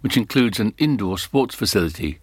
[0.00, 2.18] which includes an indoor sports facility.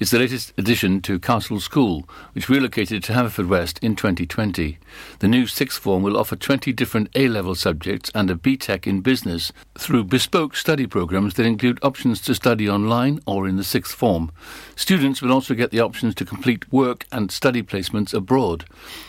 [0.00, 4.78] It's the latest addition to Castle School, which relocated to Haverfordwest in 2020.
[5.18, 9.02] The new sixth form will offer 20 different A level subjects and a BTEC in
[9.02, 13.94] business through bespoke study programs that include options to study online or in the sixth
[13.94, 14.32] form.
[14.74, 18.64] Students will also get the options to complete work and study placements abroad.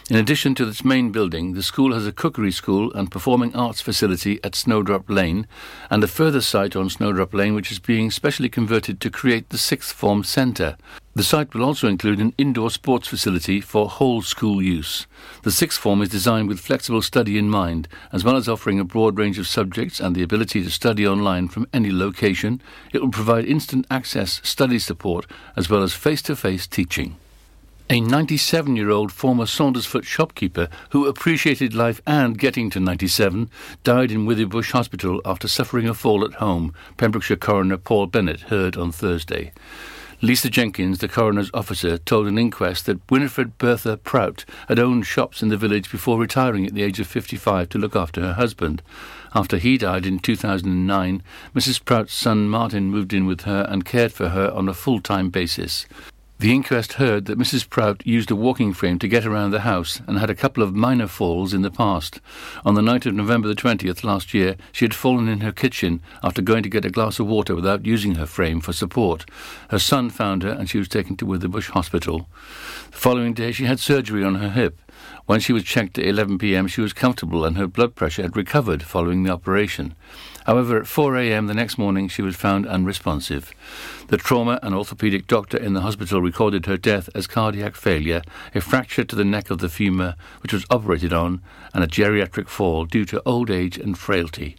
[0.10, 3.80] In addition to its main building, the school has a cookery school and performing arts
[3.80, 5.48] facility at Snowdrop Lane,
[5.90, 9.58] and a further site on Snowdrop Lane which is being specially converted to create the
[9.58, 10.78] sixth form centre.
[11.16, 15.08] The site will also include an indoor sports facility for whole school use.
[15.44, 18.84] The sixth form is designed with flexible study in mind, as well as offering a
[18.84, 22.62] broad range of subjects and the ability to study online from any location.
[22.94, 25.26] It will provide instant access study support
[25.58, 27.18] as well as face to face teaching.
[27.92, 33.50] A 97 year old former Saundersfoot shopkeeper who appreciated life and getting to 97
[33.84, 38.78] died in Withybush Hospital after suffering a fall at home, Pembrokeshire coroner Paul Bennett heard
[38.78, 39.52] on Thursday.
[40.22, 45.44] Lisa Jenkins, the coroner's officer, told an inquest that Winifred Bertha Prout had owned shops
[45.44, 48.82] in the village before retiring at the age of 55 to look after her husband.
[49.36, 51.84] After he died in 2009, Mrs.
[51.84, 55.30] Prout's son Martin moved in with her and cared for her on a full time
[55.30, 55.86] basis.
[56.42, 57.70] The inquest heard that Mrs.
[57.70, 60.74] Prout used a walking frame to get around the house and had a couple of
[60.74, 62.20] minor falls in the past.
[62.66, 66.02] On the night of November the 20th last year, she had fallen in her kitchen
[66.24, 69.30] after going to get a glass of water without using her frame for support.
[69.70, 72.28] Her son found her and she was taken to Withybush Hospital.
[72.90, 74.80] The following day, she had surgery on her hip.
[75.28, 78.36] When she was checked at 11 pm, she was comfortable and her blood pressure had
[78.36, 79.94] recovered following the operation.
[80.46, 81.48] However, at 4 a.m.
[81.48, 83.54] the next morning, she was found unresponsive.
[84.08, 88.22] The trauma and orthopaedic doctor in the hospital recorded her death as cardiac failure,
[88.56, 91.42] a fracture to the neck of the femur, which was operated on,
[91.74, 94.58] and a geriatric fall due to old age and frailty.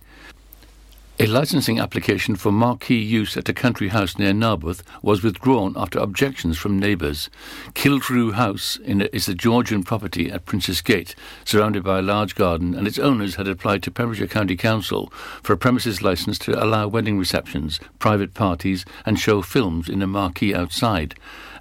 [1.23, 6.01] A licensing application for marquee use at a country house near Narberth was withdrawn after
[6.01, 7.31] objections from neighbours.
[7.75, 11.15] Kiltrew House is a Georgian property at Princes Gate,
[11.45, 15.13] surrounded by a large garden, and its owners had applied to Pembrokeshire County Council
[15.45, 20.09] for a premises licence to allow wedding receptions, private parties, and show films in a
[20.09, 21.15] marquee outside.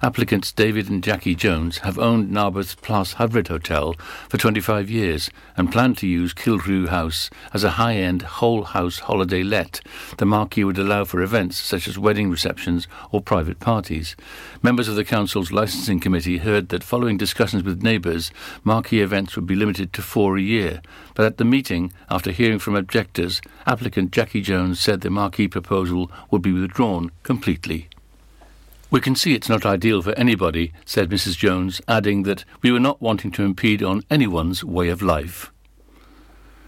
[0.04, 3.94] Applicants David and Jackie Jones have owned Narberth's Plas Hyfryd Hotel
[4.28, 9.44] for 25 years and plan to use Kilrew House as a high-end whole house holiday
[9.44, 9.80] let.
[10.18, 14.16] The marquee would allow for events such as wedding receptions or private parties.
[14.60, 18.32] Members of the council's licensing committee heard that following discussions with neighbours,
[18.64, 20.82] marquee events would be limited to four a year.
[21.14, 26.10] But at the meeting, after hearing from objectors, applicant Jackie Jones said the marquee proposal
[26.32, 27.88] would be withdrawn completely.
[28.92, 31.38] We can see it's not ideal for anybody, said Mrs.
[31.38, 35.50] Jones, adding that we were not wanting to impede on anyone's way of life.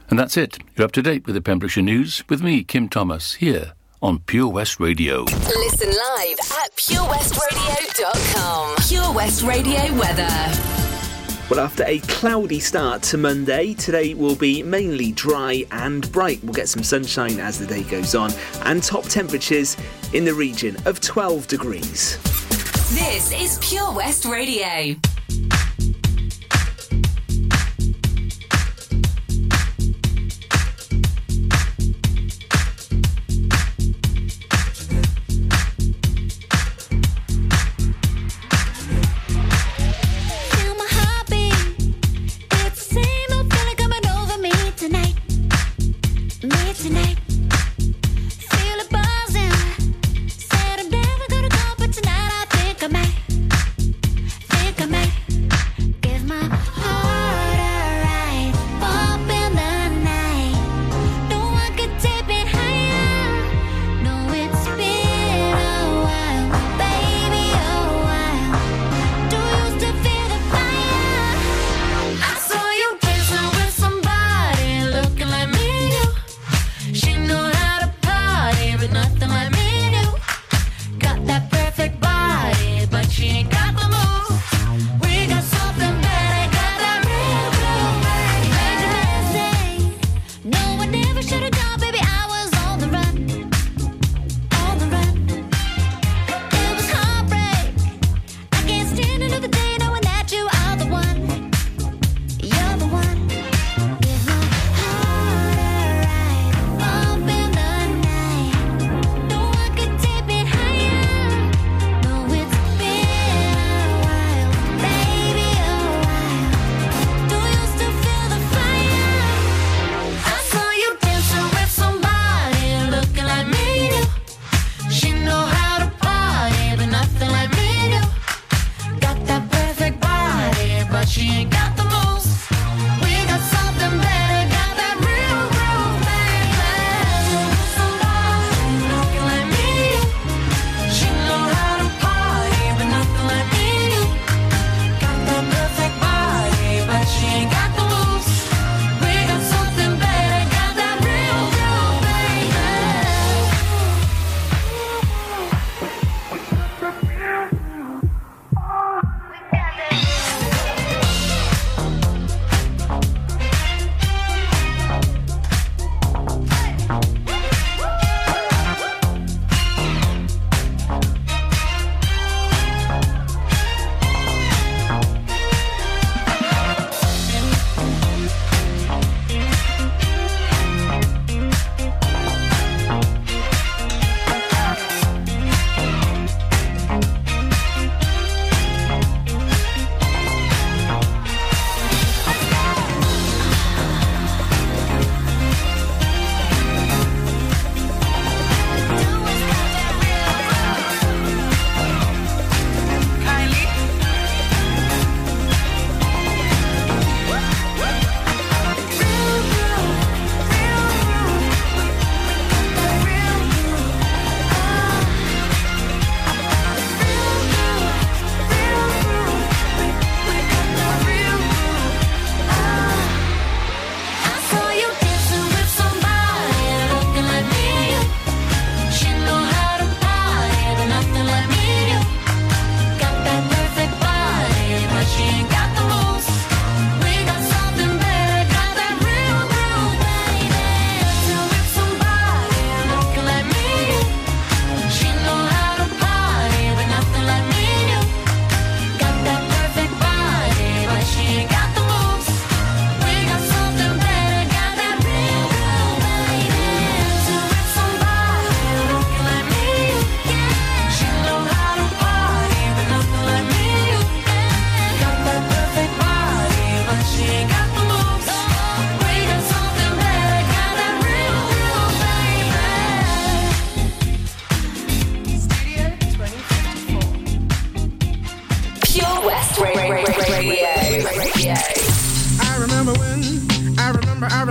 [0.09, 0.57] And that's it.
[0.75, 4.49] You're up to date with the Pembrokeshire News with me, Kim Thomas, here on Pure
[4.49, 5.25] West Radio.
[5.25, 8.77] Listen live at purewestradio.com.
[8.89, 10.84] Pure West Radio weather.
[11.51, 16.43] Well, after a cloudy start to Monday, today will be mainly dry and bright.
[16.43, 18.33] We'll get some sunshine as the day goes on,
[18.63, 19.77] and top temperatures
[20.15, 22.17] in the region of 12 degrees.
[22.95, 24.97] This is Pure West Radio.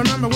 [0.03, 0.32] remember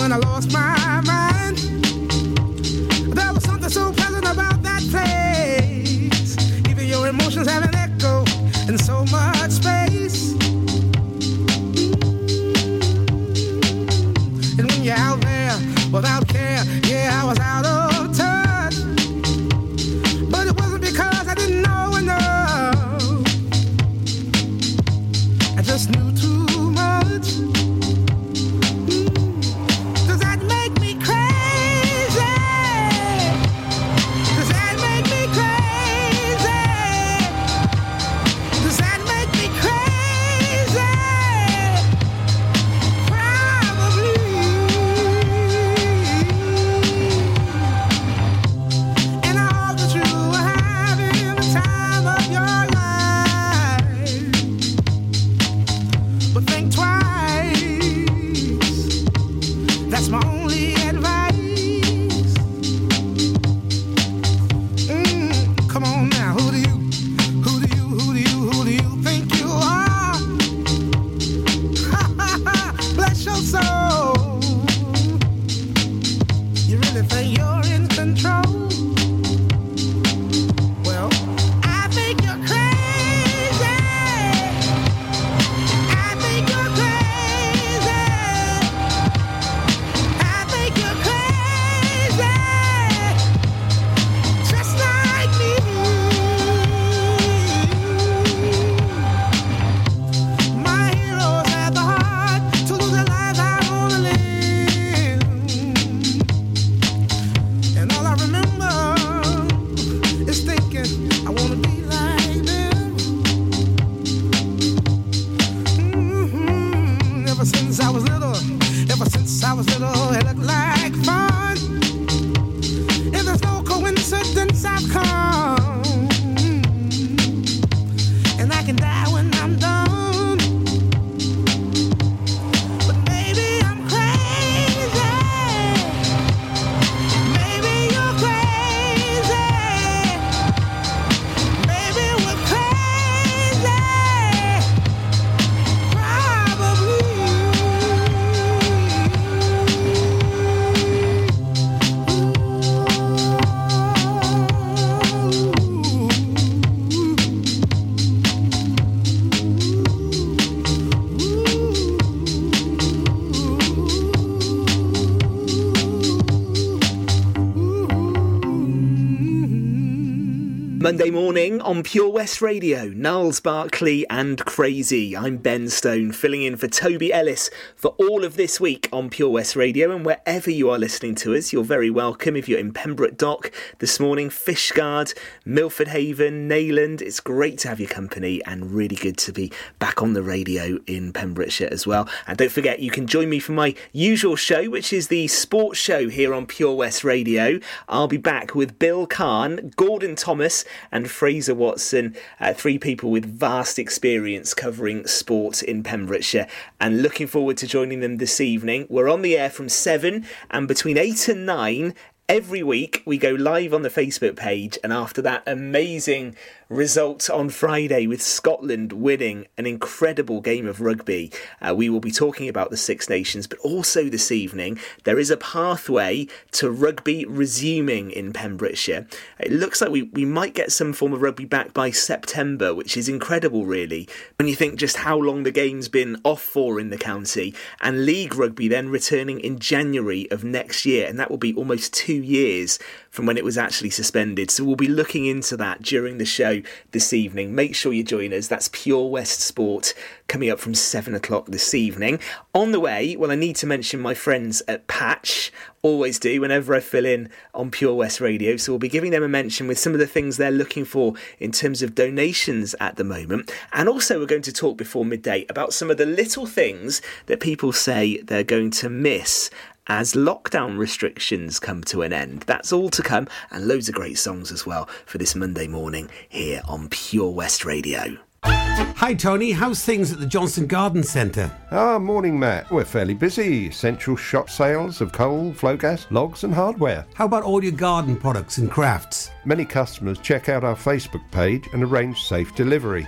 [171.62, 175.16] On Pure West Radio, Gnarls Barkley and Crazy.
[175.16, 179.30] I'm Ben Stone, filling in for Toby Ellis for all of this week on Pure
[179.30, 179.96] West Radio.
[179.96, 182.36] And wherever you are listening to us, you're very welcome.
[182.36, 187.80] If you're in Pembroke Dock this morning, Fishguard, Milford Haven, Neyland, it's great to have
[187.80, 192.10] your company and really good to be back on the radio in Pembrokeshire as well.
[192.28, 195.80] And don't forget, you can join me for my usual show, which is the sports
[195.80, 197.60] show here on Pure West Radio.
[197.88, 203.26] I'll be back with Bill Kahn, Gordon Thomas, and Fraser Watson, uh, three people with
[203.26, 206.48] vast experience covering sport in Pembrokeshire.
[206.80, 208.88] And looking forward to joining them this evening.
[208.90, 211.94] We're on the air from 7 and between 8 and 9
[212.30, 216.36] every week we go live on the Facebook page, and after that amazing
[216.70, 221.32] result on Friday with Scotland winning an incredible game of rugby.
[221.62, 225.30] Uh, we will be talking about the Six Nations, but also this evening there is
[225.30, 229.08] a pathway to rugby resuming in Pembrokeshire.
[229.40, 232.98] It looks like we, we might get some form of rugby back by September, which
[232.98, 236.90] is incredible, really, when you think just how long the game's been off for in
[236.90, 241.38] the county, and League Rugby then returning in January of next year, and that will
[241.38, 244.52] be almost two years from when it was actually suspended.
[244.52, 247.56] So we'll be looking into that during the show this evening.
[247.56, 248.48] Make sure you join us.
[248.48, 249.94] That's Pure West Sport
[250.28, 252.20] coming up from seven o'clock this evening.
[252.54, 255.52] On the way, well, I need to mention my friends at Patch.
[255.82, 258.58] Always do whenever I fill in on Pure West Radio.
[258.58, 261.14] So we'll be giving them a mention with some of the things they're looking for
[261.40, 263.52] in terms of donations at the moment.
[263.74, 267.40] And also, we're going to talk before midday about some of the little things that
[267.40, 269.50] people say they're going to miss
[269.88, 272.42] as lockdown restrictions come to an end.
[272.42, 276.10] That's all to come, and loads of great songs as well for this Monday morning
[276.30, 278.18] here on Pure West Radio.
[278.44, 279.52] Hi, Tony.
[279.52, 281.52] How's things at the Johnston Garden Centre?
[281.72, 282.70] Ah, morning, Matt.
[282.72, 283.72] We're fairly busy.
[283.72, 287.06] Central shop sales of coal, Flogas, logs, and hardware.
[287.14, 289.32] How about all your garden products and crafts?
[289.46, 293.08] Many customers check out our Facebook page and arrange safe delivery.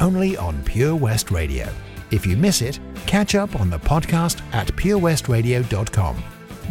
[0.00, 1.68] only on Pure West Radio.
[2.10, 6.22] If you miss it, catch up on the podcast at purewestradio.com.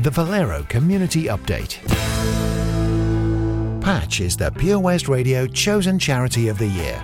[0.02, 1.80] The Valero Community Update.
[3.82, 7.04] Patch is the Pure West Radio chosen charity of the year.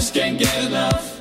[0.00, 1.19] just can't get enough.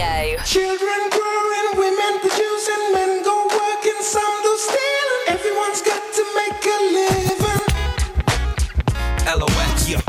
[0.00, 0.38] Radio.
[0.44, 5.24] Children growing, women producing, men go working, some do stealing.
[5.28, 7.60] Everyone's got to make a living.
[9.38, 10.00] LOX, yeah.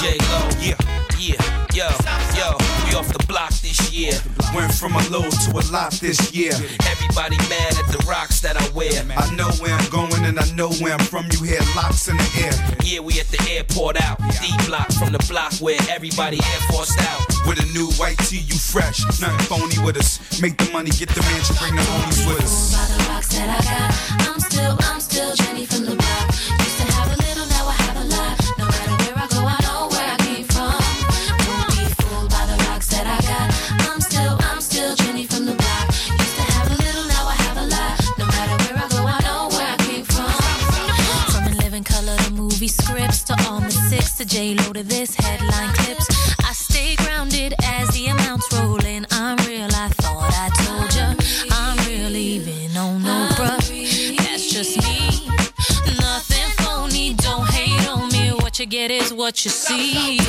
[0.00, 0.76] J Lo, yeah,
[1.18, 1.36] yeah,
[1.74, 1.88] yo,
[2.34, 2.56] yo.
[2.86, 4.12] We off the block this year.
[4.54, 6.52] Went from a low to a lot this year.
[6.88, 9.04] Everybody mad at the rocks that I wear.
[9.16, 11.26] I know where I'm going and I know where I'm from.
[11.32, 12.24] You hear locks in the
[13.74, 14.18] poured out.
[14.40, 17.20] D block from the block where everybody air forced out.
[17.46, 19.04] With a new white tee, you fresh.
[19.20, 20.20] Nothing phony with us.
[20.40, 22.72] Make the money, get the mansion, bring the homies with us.
[59.44, 60.21] You see.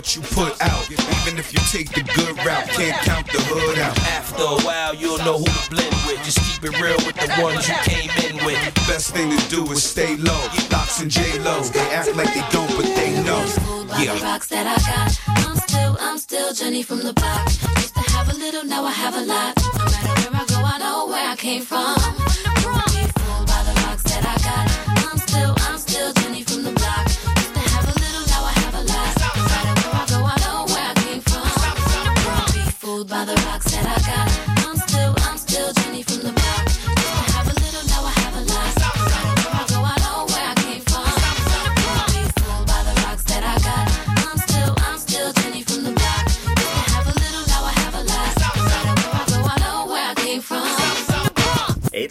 [0.00, 0.90] What you put out.
[0.90, 3.98] Even if you take the good route, can't count the hood out.
[4.08, 6.24] After a while, you'll know who to blend with.
[6.24, 8.56] Just keep it real with the ones you came in with.
[8.88, 10.40] Best thing to do is stay low.
[10.72, 13.44] Locks and J Lo, they act like they don't, but they know.
[14.00, 14.14] Yeah.
[14.14, 15.20] the rocks that I got.
[15.44, 17.44] I'm still, I'm still Jenny from the block.
[17.76, 19.52] Used to have a little, now I have a lot.
[19.60, 22.29] No matter where I go, I know where I came from.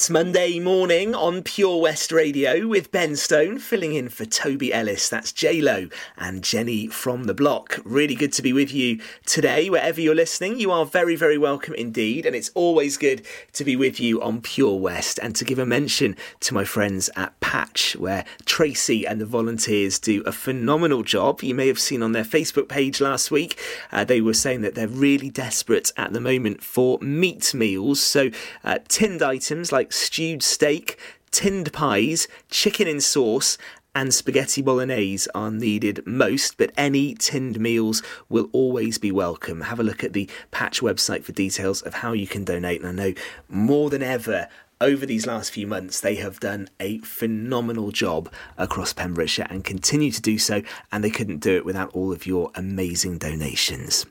[0.09, 5.07] Monday morning on Pure West Radio with Ben Stone filling in for Toby Ellis.
[5.09, 7.79] That's J Lo and Jenny from the block.
[7.83, 10.59] Really good to be with you today, wherever you're listening.
[10.59, 14.41] You are very, very welcome indeed, and it's always good to be with you on
[14.41, 19.21] Pure West and to give a mention to my friends at Patch, where Tracy and
[19.21, 21.43] the volunteers do a phenomenal job.
[21.43, 23.59] You may have seen on their Facebook page last week,
[23.91, 28.01] uh, they were saying that they're really desperate at the moment for meat meals.
[28.01, 28.31] So,
[28.63, 30.97] uh, tinned items like stewed steak,
[31.31, 33.57] tinned pies, chicken in sauce,
[33.95, 39.61] and spaghetti bolognese are needed most, but any tinned meals will always be welcome.
[39.61, 42.81] Have a look at the Patch website for details of how you can donate.
[42.81, 43.13] And I know
[43.49, 44.47] more than ever,
[44.81, 50.11] over these last few months, they have done a phenomenal job across Pembrokeshire and continue
[50.11, 50.61] to do so,
[50.91, 54.05] and they couldn't do it without all of your amazing donations.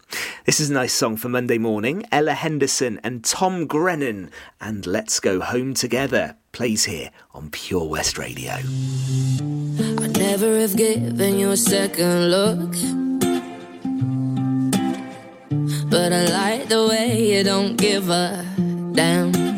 [0.44, 2.04] This is a nice song for Monday morning.
[2.12, 8.18] Ella Henderson and Tom Grennan, and Let's Go Home Together plays here on Pure West
[8.18, 8.52] Radio.
[8.52, 12.72] I'd never have given you a second look.
[15.90, 18.44] But I like the way you don't give a
[18.92, 19.57] damn.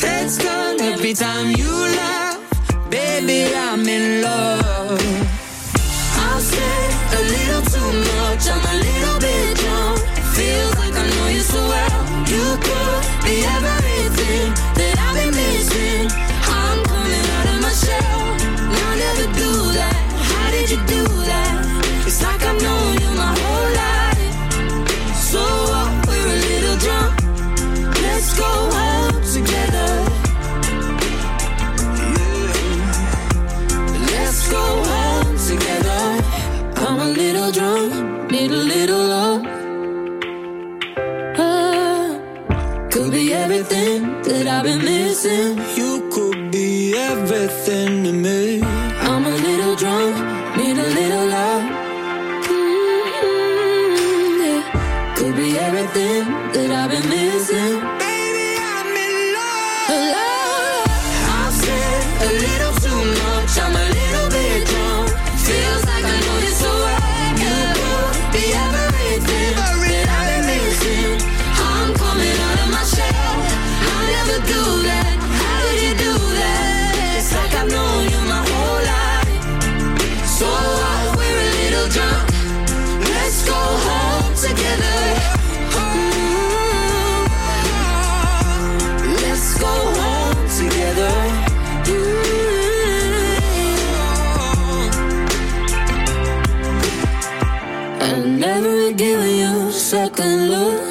[0.00, 2.38] Heads turn every time you laugh.
[2.90, 5.00] Baby, I'm in love.
[6.26, 9.17] I've said a little too much, I'm a little
[38.48, 39.44] need a little love.
[41.38, 45.67] Uh, could be everything that I've been missing.
[99.88, 100.87] second look.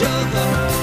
[0.00, 0.79] each other.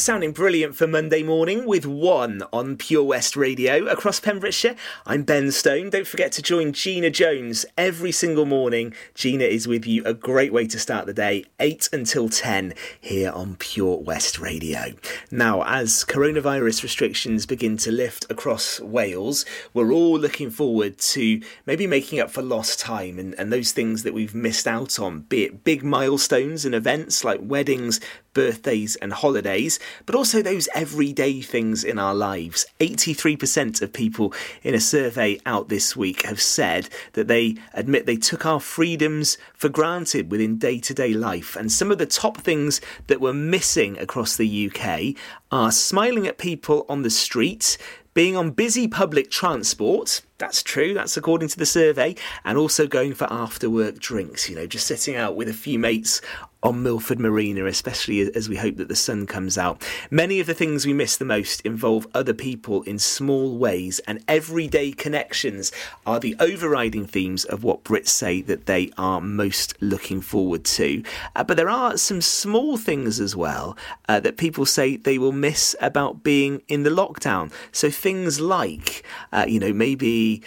[0.00, 4.74] Sounding brilliant for Monday morning with one on Pure West Radio across Pembrokeshire.
[5.04, 5.90] I'm Ben Stone.
[5.90, 8.94] Don't forget to join Gina Jones every single morning.
[9.14, 13.30] Gina is with you, a great way to start the day, 8 until 10 here
[13.30, 14.94] on Pure West Radio.
[15.30, 21.86] Now, as coronavirus restrictions begin to lift across Wales, we're all looking forward to maybe
[21.86, 25.44] making up for lost time and, and those things that we've missed out on, be
[25.44, 28.00] it big milestones and events like weddings,
[28.34, 32.66] birthdays and holidays, but also those everyday things in our lives.
[32.80, 38.16] 83% of people in a survey out this week have said that they admit they
[38.16, 41.56] took our freedoms for granted within day to day life.
[41.56, 45.14] And some of the top things that were missing across the UK
[45.50, 47.76] are smiling at people on the street,
[48.14, 50.22] being on busy public transport.
[50.38, 54.56] That's true, that's according to the survey, and also going for after work drinks, you
[54.56, 56.20] know, just sitting out with a few mates
[56.62, 59.82] on Milford Marina, especially as we hope that the sun comes out.
[60.10, 64.22] Many of the things we miss the most involve other people in small ways, and
[64.28, 65.72] everyday connections
[66.06, 71.02] are the overriding themes of what Brits say that they are most looking forward to.
[71.34, 73.76] Uh, but there are some small things as well
[74.08, 77.52] uh, that people say they will miss about being in the lockdown.
[77.72, 79.02] So things like,
[79.32, 80.42] uh, you know, maybe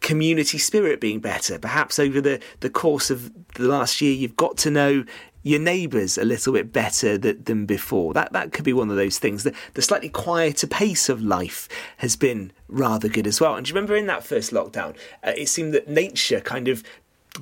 [0.00, 1.58] community spirit being better.
[1.58, 5.04] Perhaps over the, the course of the last year, you've got to know
[5.46, 8.12] your neighbours a little bit better th- than before.
[8.12, 9.44] That that could be one of those things.
[9.44, 11.68] The, the slightly quieter pace of life
[11.98, 13.54] has been rather good as well.
[13.54, 16.82] And do you remember in that first lockdown, uh, it seemed that nature kind of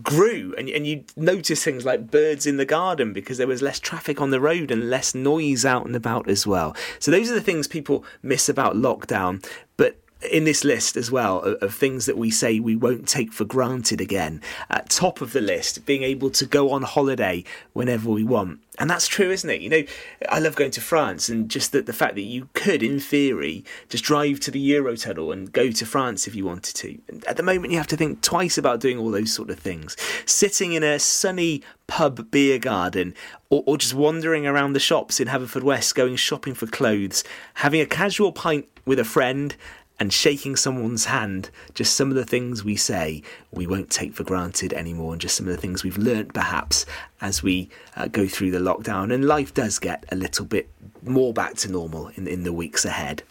[0.02, 3.78] grew and, and you notice things like birds in the garden because there was less
[3.78, 7.34] traffic on the road and less noise out and about as well so those are
[7.34, 9.40] the things people miss about lockdown
[9.76, 9.96] but
[10.30, 13.44] in this list as well of, of things that we say we won't take for
[13.44, 14.40] granted again.
[14.70, 18.60] At top of the list, being able to go on holiday whenever we want.
[18.78, 19.60] And that's true, isn't it?
[19.60, 19.82] You know,
[20.28, 23.64] I love going to France and just the, the fact that you could, in theory,
[23.88, 26.98] just drive to the Eurotunnel and go to France if you wanted to.
[27.28, 29.96] At the moment, you have to think twice about doing all those sort of things.
[30.26, 33.14] Sitting in a sunny pub beer garden
[33.48, 37.22] or, or just wandering around the shops in Haverfordwest going shopping for clothes,
[37.54, 39.54] having a casual pint with a friend
[40.00, 43.22] and shaking someone's hand, just some of the things we say
[43.52, 46.84] we won't take for granted anymore, and just some of the things we've learnt perhaps
[47.20, 49.12] as we uh, go through the lockdown.
[49.14, 50.68] And life does get a little bit
[51.06, 53.22] more back to normal in, in the weeks ahead.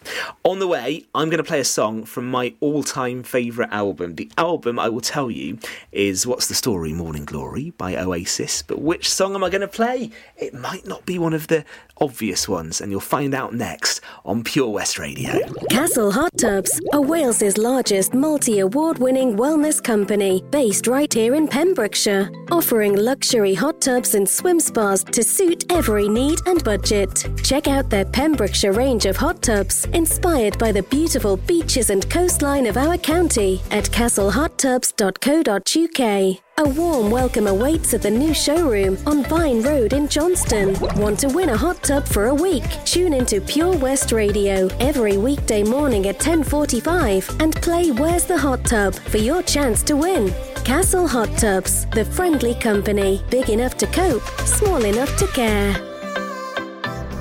[0.42, 4.14] On the way, I'm going to play a song from my all time favourite album.
[4.14, 5.58] The album, I will tell you,
[5.92, 8.62] is What's the Story Morning Glory by Oasis.
[8.62, 10.10] But which song am I going to play?
[10.36, 11.64] It might not be one of the
[11.98, 15.38] obvious ones, and you'll find out next on Pure West Radio.
[15.70, 22.30] Castle Hot Tubs are Wales's largest multi-award winning wellness company based right here in Pembrokeshire,
[22.50, 27.26] offering luxury hot tubs and swim spas to suit every need and budget.
[27.42, 32.66] Check out their Pembrokeshire range of hot tubs inspired by the beautiful beaches and coastline
[32.66, 36.40] of our county at castlehottubs.co.uk.
[36.56, 40.78] A warm welcome awaits at the new showroom on Vine Road in Johnston.
[41.00, 42.62] Want to win a hot tub for a week?
[42.84, 48.64] Tune into Pure West Radio every weekday morning at 10:45 and play Where's the Hot
[48.64, 50.32] Tub for your chance to win.
[50.64, 55.93] Castle Hot Tubs, the friendly company, big enough to cope, small enough to care.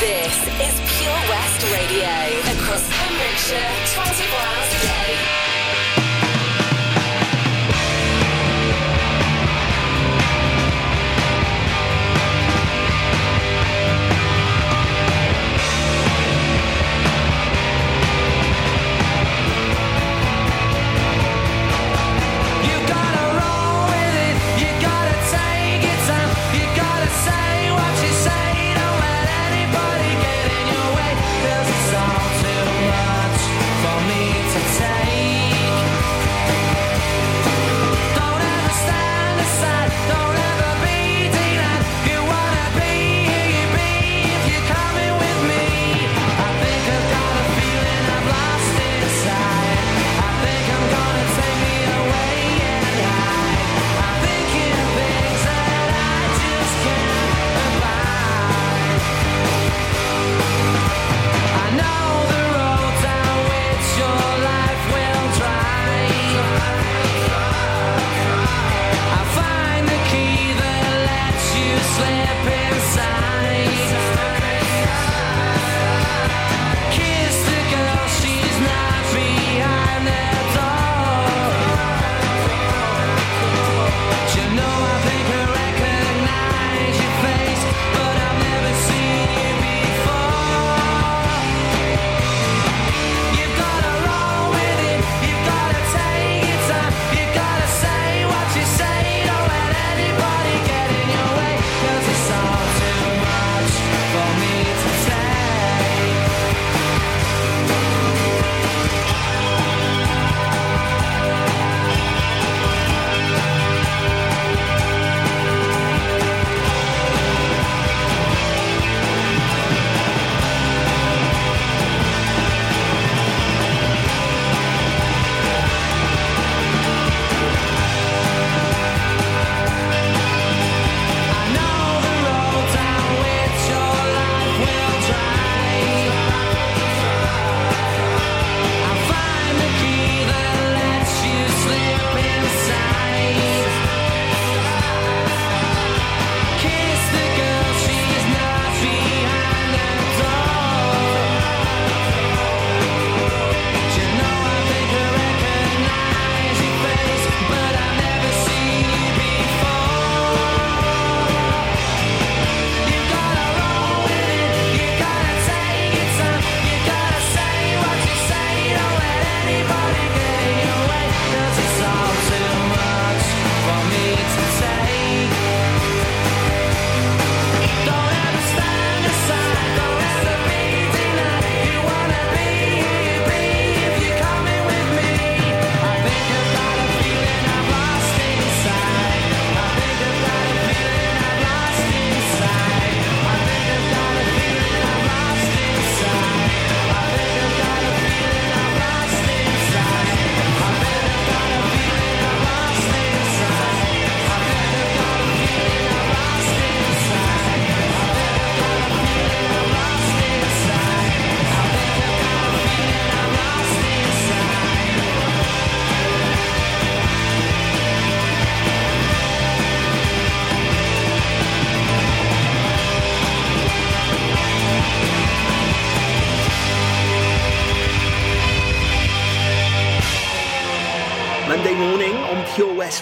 [0.00, 2.08] This is Pure West Radio
[2.56, 4.99] across Pembrokeshire, 24 hours a day.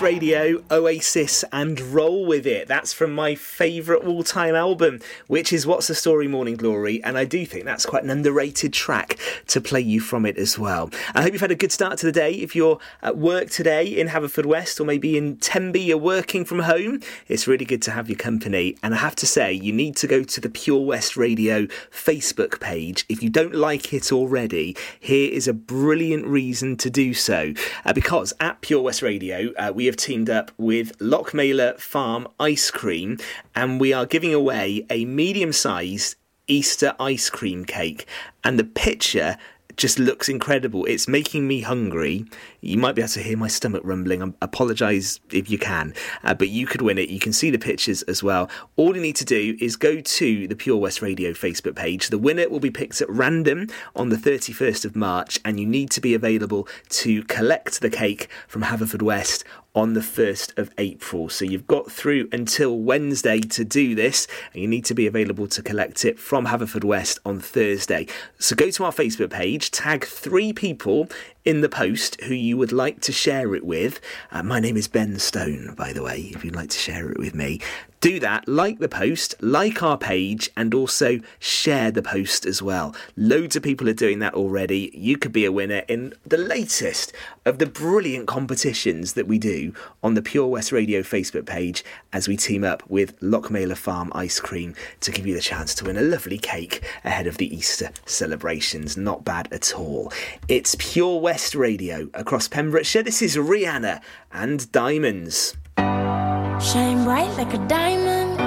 [0.00, 2.68] Radio, Oasis, and Roll With It.
[2.68, 7.18] That's from my favourite all time album, which is What's the Story Morning Glory, and
[7.18, 9.18] I do think that's quite an underrated track
[9.48, 10.90] to play you from it as well.
[11.14, 12.32] I hope you've had a good start to the day.
[12.32, 17.00] If you're at work today in Haverfordwest or maybe in Tenby, you're working from home,
[17.26, 18.76] it's really good to have your company.
[18.82, 22.60] And I have to say, you need to go to the Pure West Radio Facebook
[22.60, 23.04] page.
[23.08, 27.52] If you don't like it already, here is a brilliant reason to do so.
[27.84, 32.70] Uh, because at Pure West Radio, uh, we have teamed up with Lochmeyler Farm Ice
[32.70, 33.18] Cream
[33.54, 36.14] and we are giving away a medium sized
[36.46, 38.06] Easter ice cream cake.
[38.42, 39.36] And the picture
[39.78, 40.84] just looks incredible.
[40.86, 42.24] It's making me hungry.
[42.60, 44.22] You might be able to hear my stomach rumbling.
[44.22, 47.10] I apologize if you can, uh, but you could win it.
[47.10, 48.50] You can see the pictures as well.
[48.74, 52.08] All you need to do is go to the Pure West Radio Facebook page.
[52.08, 55.90] The winner will be picked at random on the 31st of March, and you need
[55.92, 59.44] to be available to collect the cake from Haverfordwest
[59.78, 61.28] on the 1st of April.
[61.28, 65.46] So you've got through until Wednesday to do this, and you need to be available
[65.46, 68.08] to collect it from Haverfordwest on Thursday.
[68.40, 71.08] So go to our Facebook page, tag three people
[71.44, 74.00] in the post who you would like to share it with.
[74.30, 77.18] Uh, my name is Ben Stone, by the way, if you'd like to share it
[77.18, 77.60] with me.
[78.00, 82.94] Do that, like the post, like our page, and also share the post as well.
[83.16, 84.92] Loads of people are doing that already.
[84.94, 87.12] You could be a winner in the latest
[87.44, 91.82] of the brilliant competitions that we do on the Pure West Radio Facebook page
[92.12, 95.86] as we team up with Lochmeyler Farm Ice Cream to give you the chance to
[95.86, 98.96] win a lovely cake ahead of the Easter celebrations.
[98.96, 100.12] Not bad at all.
[100.46, 103.02] It's Pure West Radio across Pembrokeshire.
[103.02, 104.00] This is Rihanna
[104.32, 105.54] and Diamonds.
[105.76, 108.38] Shine bright like a diamond.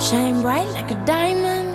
[0.00, 1.73] Shine bright like a diamond.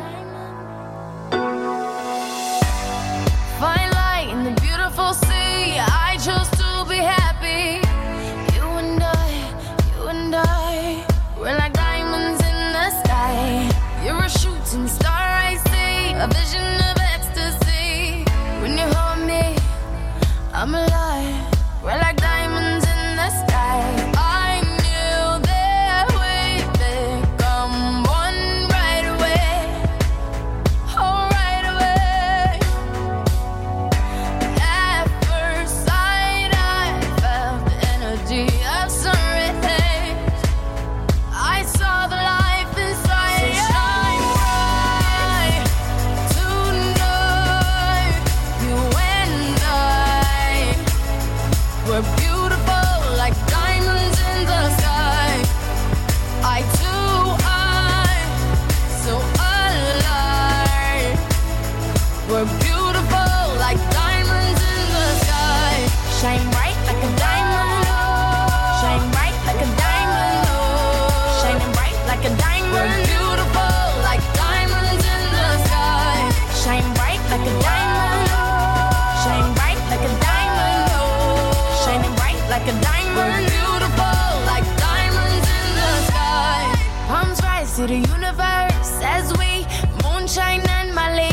[87.80, 89.66] To the universe as we
[90.04, 91.32] moonshine and Mali.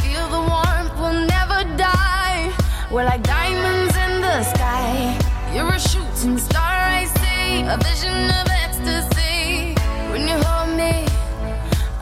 [0.00, 2.52] Feel the warmth, we'll never die.
[2.88, 5.18] We're like diamonds in the sky.
[5.52, 9.74] You're a shooting star I see, a vision of ecstasy.
[10.12, 11.04] When you hold me,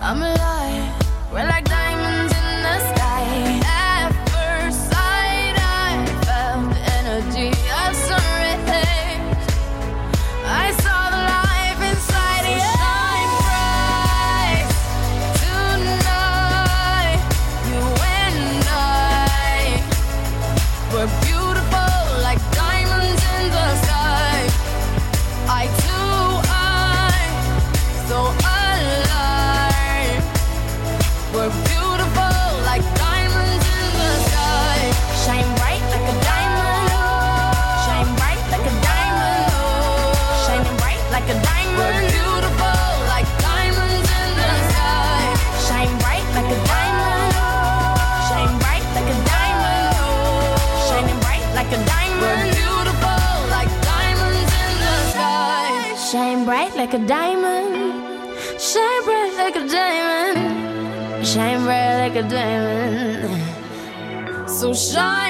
[0.02, 0.59] I'm alive.
[62.20, 63.30] A diamond.
[64.50, 65.29] So shine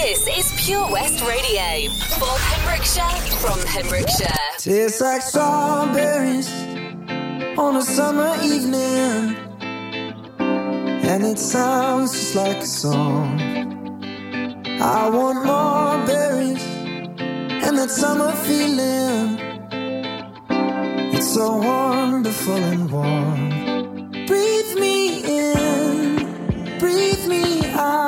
[0.00, 1.90] This is Pure West Radio
[2.20, 4.28] for Pembrokeshire from Pembrokeshire.
[4.56, 6.48] Tastes like strawberries
[7.58, 9.36] on a summer evening,
[10.38, 13.40] and it sounds just like a song.
[14.80, 16.64] I want more berries
[17.66, 19.36] and that summer feeling.
[21.12, 23.48] It's so wonderful and warm.
[24.26, 28.07] Breathe me in, breathe me out.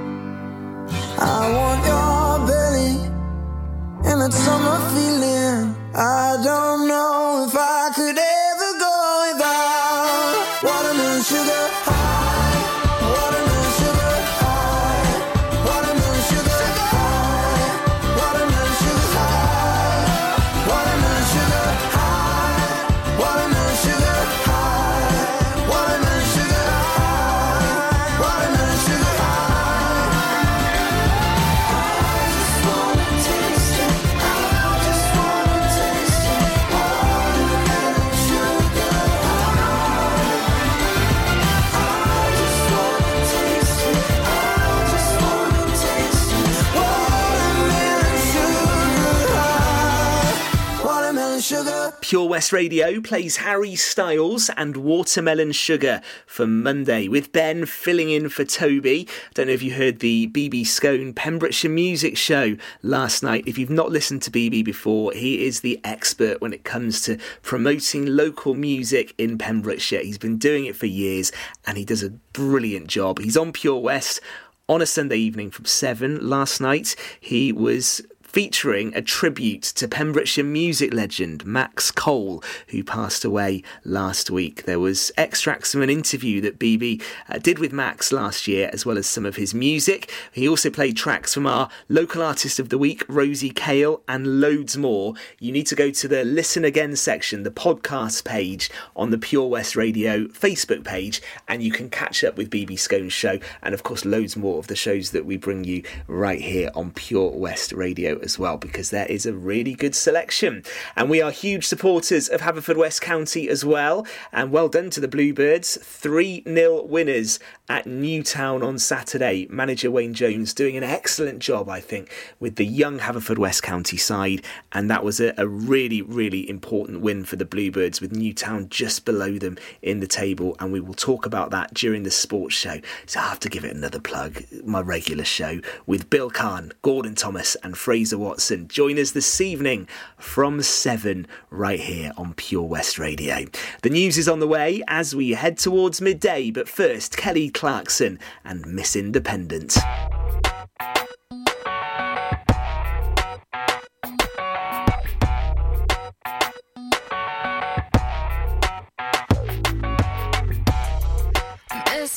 [52.31, 58.45] West Radio plays Harry Styles and Watermelon Sugar for Monday, with Ben filling in for
[58.45, 59.05] Toby.
[59.09, 63.43] I don't know if you heard the BB Skone Pembrokeshire Music Show last night.
[63.45, 67.17] If you've not listened to BB before, he is the expert when it comes to
[67.41, 70.01] promoting local music in Pembrokeshire.
[70.01, 71.33] He's been doing it for years
[71.67, 73.19] and he does a brilliant job.
[73.19, 74.21] He's on Pure West
[74.69, 76.95] on a Sunday evening from 7 last night.
[77.19, 78.01] He was
[78.31, 84.63] featuring a tribute to Pembrokeshire music legend Max Cole, who passed away last week.
[84.63, 88.85] There was extracts from an interview that BB uh, did with Max last year, as
[88.85, 90.09] well as some of his music.
[90.31, 94.77] He also played tracks from our local artist of the week, Rosie Kale, and loads
[94.77, 95.13] more.
[95.39, 99.49] You need to go to the Listen Again section, the podcast page on the Pure
[99.49, 103.83] West Radio Facebook page, and you can catch up with BB Skone's show, and of
[103.83, 107.73] course, loads more of the shows that we bring you right here on Pure West
[107.73, 110.63] Radio as well, because there is a really good selection.
[110.95, 114.05] And we are huge supporters of Haverfordwest County as well.
[114.31, 115.77] And well done to the Bluebirds.
[115.81, 119.47] 3 0 winners at Newtown on Saturday.
[119.49, 124.43] Manager Wayne Jones doing an excellent job, I think, with the young Haverfordwest County side.
[124.71, 129.05] And that was a, a really, really important win for the Bluebirds, with Newtown just
[129.05, 130.55] below them in the table.
[130.59, 132.79] And we will talk about that during the sports show.
[133.05, 137.15] So I have to give it another plug, my regular show with Bill Kahn, Gordon
[137.15, 138.67] Thomas, and Fraser Watson.
[138.67, 139.87] Join us this evening
[140.17, 143.45] from 7 right here on Pure West Radio.
[143.81, 148.19] The news is on the way as we head towards midday, but first, Kelly Clarkson
[148.43, 149.77] and Miss Independent.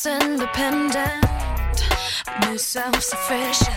[0.04, 1.24] Miss Independent,
[2.40, 3.76] Miss Self Sufficient,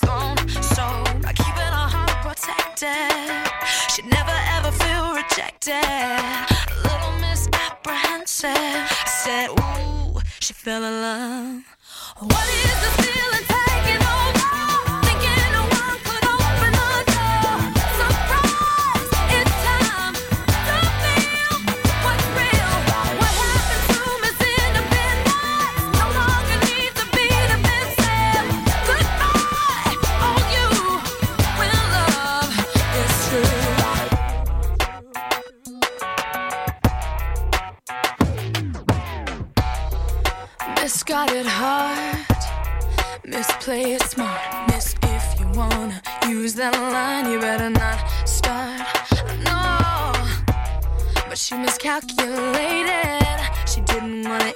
[2.81, 3.51] protected,
[3.89, 5.73] she'd never ever feel rejected.
[5.73, 8.49] A little misapprehensive.
[8.55, 11.63] I said, ooh, she fell in love.
[12.19, 13.40] What is the feeling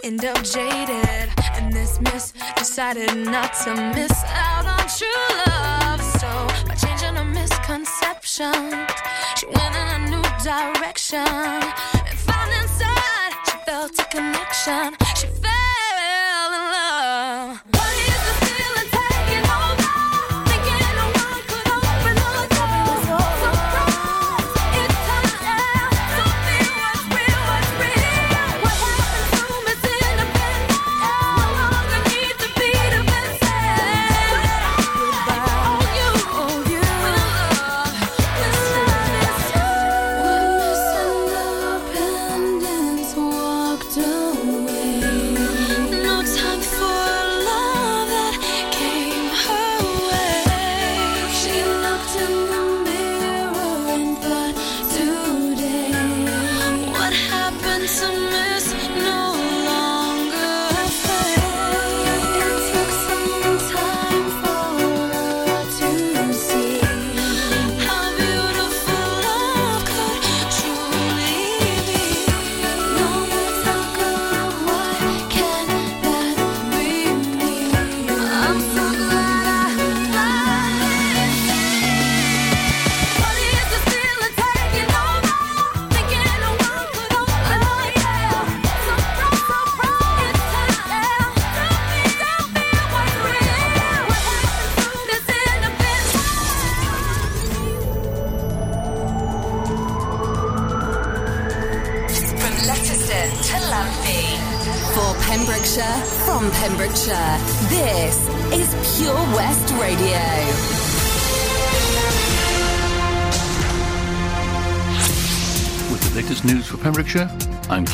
[0.06, 1.30] end up jaded.
[1.58, 6.02] And this miss decided not to miss out on true love.
[6.20, 6.30] So
[6.68, 8.92] by changing her misconceptions,
[9.38, 11.26] she went in a new direction.
[11.26, 14.96] And found inside, she felt a connection.
[15.16, 15.25] She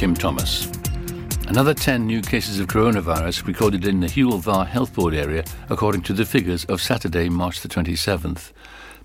[0.01, 0.65] Kim Thomas.
[1.47, 6.01] Another 10 new cases of coronavirus recorded in the Hywel Dda Health Board area, according
[6.01, 8.51] to the figures of Saturday, March the 27th.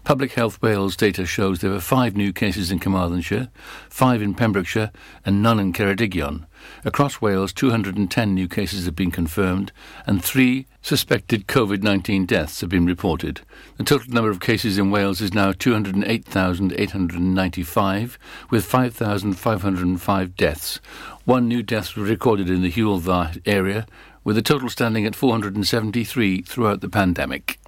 [0.07, 3.49] Public Health Wales data shows there were five new cases in Carmarthenshire,
[3.91, 4.93] five in Pembrokeshire,
[5.25, 6.47] and none in Ceredigion.
[6.85, 9.73] Across Wales, 210 new cases have been confirmed,
[10.07, 13.41] and three suspected COVID 19 deaths have been reported.
[13.79, 20.77] The total number of cases in Wales is now 208,895, with 5,505 deaths.
[21.25, 23.89] One new death was recorded in the Hywel Dda area,
[24.23, 27.59] with the total standing at 473 throughout the pandemic.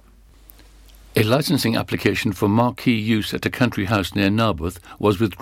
[1.15, 5.37] A licensing application for marquee use at a country house near Narberth was withdrawn.